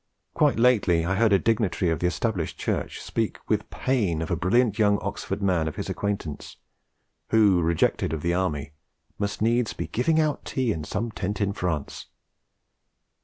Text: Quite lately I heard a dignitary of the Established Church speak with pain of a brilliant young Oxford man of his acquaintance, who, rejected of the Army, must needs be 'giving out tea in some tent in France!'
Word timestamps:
Quite 0.33 0.57
lately 0.57 1.05
I 1.05 1.13
heard 1.13 1.31
a 1.31 1.37
dignitary 1.37 1.91
of 1.91 1.99
the 1.99 2.07
Established 2.07 2.57
Church 2.57 2.99
speak 3.03 3.37
with 3.47 3.69
pain 3.69 4.23
of 4.23 4.31
a 4.31 4.35
brilliant 4.35 4.79
young 4.79 4.97
Oxford 5.03 5.43
man 5.43 5.67
of 5.67 5.75
his 5.75 5.89
acquaintance, 5.91 6.57
who, 7.29 7.61
rejected 7.61 8.11
of 8.11 8.23
the 8.23 8.33
Army, 8.33 8.71
must 9.19 9.43
needs 9.43 9.73
be 9.73 9.85
'giving 9.85 10.19
out 10.19 10.43
tea 10.43 10.71
in 10.71 10.83
some 10.83 11.11
tent 11.11 11.39
in 11.39 11.53
France!' 11.53 12.07